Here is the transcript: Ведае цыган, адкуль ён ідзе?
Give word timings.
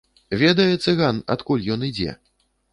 Ведае 0.43 0.71
цыган, 0.87 1.21
адкуль 1.37 1.71
ён 1.77 1.87
ідзе? 1.93 2.19